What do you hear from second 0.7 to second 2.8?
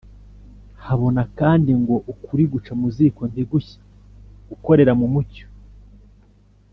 habona" kandi ngo "ukuri guca